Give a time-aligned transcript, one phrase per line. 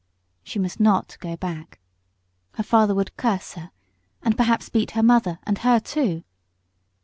[0.43, 1.79] She must not go back.
[2.53, 3.69] Her father would curse her,
[4.23, 6.23] and perhaps beat her mother and her too.